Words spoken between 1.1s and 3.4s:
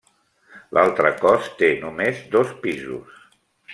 cos té només dos pisos.